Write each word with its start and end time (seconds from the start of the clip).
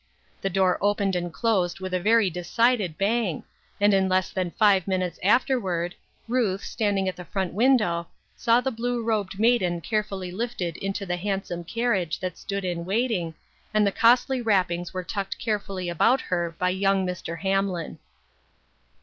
The 0.41 0.49
door 0.49 0.79
opened 0.81 1.15
and 1.15 1.31
closed 1.31 1.79
with 1.79 1.93
a 1.93 1.99
very 1.99 2.27
decided 2.31 2.97
bang, 2.97 3.43
and 3.79 3.93
in 3.93 4.09
less 4.09 4.31
than 4.31 4.49
five 4.49 4.87
minutes 4.87 5.19
afterward, 5.21 5.93
Ruth, 6.27 6.63
standing 6.63 7.07
at 7.07 7.15
the 7.15 7.23
front 7.25 7.53
window, 7.53 8.07
saw 8.35 8.61
the 8.61 8.71
blue 8.71 9.03
robed 9.03 9.37
maiden 9.39 9.79
carefully 9.79 10.31
lifted 10.31 10.75
into 10.77 11.05
the 11.05 11.17
handsome 11.17 11.63
carriage 11.63 12.19
that 12.19 12.39
stood 12.39 12.65
in 12.65 12.83
waiting, 12.83 13.35
and 13.75 13.85
the 13.85 13.91
costly 13.91 14.41
wrappings 14.41 14.91
were 14.91 15.03
tucked 15.03 15.37
carefully 15.37 15.87
about 15.87 16.19
her 16.21 16.55
by 16.57 16.69
young 16.69 17.05
Mr. 17.05 17.37
Hamlin. 17.41 17.99